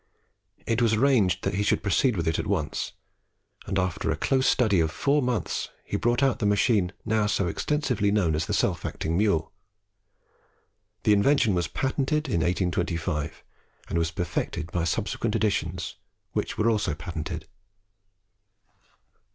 It 0.65 0.81
was 0.81 0.93
arranged 0.95 1.43
that 1.43 1.53
he 1.53 1.61
should 1.61 1.83
proceed 1.83 2.17
with 2.17 2.27
it 2.27 2.39
at 2.39 2.47
once, 2.47 2.93
and 3.67 3.77
after 3.77 4.09
a 4.09 4.17
close 4.17 4.47
study 4.47 4.79
of 4.79 4.89
four 4.89 5.21
months 5.21 5.69
he 5.85 5.95
brought 5.95 6.23
out 6.23 6.39
the 6.39 6.47
machine 6.47 6.91
now 7.05 7.27
so 7.27 7.45
extensively 7.47 8.09
known 8.11 8.33
as 8.33 8.47
the 8.47 8.53
self 8.55 8.83
acting 8.83 9.15
mule. 9.15 9.51
The 11.03 11.13
invention 11.13 11.53
was 11.53 11.67
patented 11.67 12.27
in 12.27 12.39
1825, 12.41 13.43
and 13.89 13.99
was 13.99 14.09
perfected 14.09 14.71
by 14.71 14.85
subsequent 14.85 15.35
additions, 15.35 15.97
which 16.31 16.57
were 16.57 16.67
also 16.67 16.95
patented. 16.95 17.45